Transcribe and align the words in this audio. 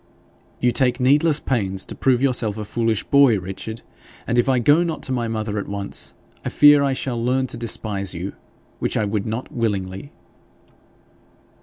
'You 0.59 0.71
take 0.71 0.99
needless 0.99 1.39
pains 1.39 1.85
to 1.85 1.93
prove 1.93 2.23
yourself 2.23 2.57
a 2.57 2.65
foolish 2.65 3.03
boy, 3.03 3.37
Richard; 3.37 3.83
and 4.25 4.39
if 4.39 4.49
I 4.49 4.57
go 4.57 4.81
not 4.81 5.03
to 5.03 5.11
my 5.11 5.27
mother 5.27 5.59
at 5.59 5.67
once, 5.67 6.15
I 6.43 6.49
fear 6.49 6.81
I 6.81 6.93
shall 6.93 7.23
learn 7.23 7.45
to 7.45 7.55
despise 7.57 8.15
you 8.15 8.33
which 8.79 8.97
I 8.97 9.05
would 9.05 9.27
not 9.27 9.51
willingly.' 9.51 10.11